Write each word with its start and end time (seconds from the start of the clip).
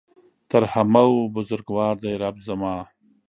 تر 0.49 0.63
همه 0.73 1.03
ؤ 1.13 1.15
بزرګوار 1.35 1.95
دی 2.03 2.13
رب 2.21 2.35
زما 2.47 2.75